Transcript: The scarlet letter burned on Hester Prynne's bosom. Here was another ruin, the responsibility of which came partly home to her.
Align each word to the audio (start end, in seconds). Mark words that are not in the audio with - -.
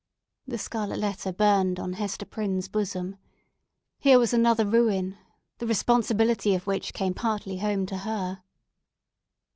The 0.47 0.57
scarlet 0.57 0.97
letter 0.97 1.31
burned 1.31 1.79
on 1.79 1.93
Hester 1.93 2.25
Prynne's 2.25 2.67
bosom. 2.67 3.17
Here 3.99 4.17
was 4.17 4.33
another 4.33 4.65
ruin, 4.65 5.15
the 5.59 5.67
responsibility 5.67 6.55
of 6.55 6.65
which 6.65 6.91
came 6.95 7.13
partly 7.13 7.57
home 7.57 7.85
to 7.85 7.97
her. 7.97 8.41